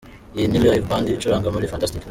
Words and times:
Iyi 0.37 0.47
ni 0.49 0.59
Live 0.63 0.85
Band 0.89 1.05
icuranga 1.07 1.53
muri 1.53 1.71
Fantastic. 1.71 1.99